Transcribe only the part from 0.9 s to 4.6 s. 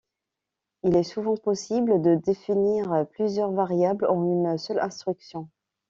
est souvent possible de définir plusieurs variables en une